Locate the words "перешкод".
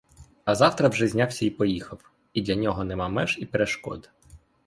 3.45-4.09